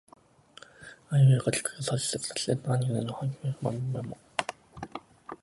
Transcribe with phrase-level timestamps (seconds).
[1.11, 4.17] あいうえおかきくけこさしすせそたちつてとなにぬねのはひふへほまみむめも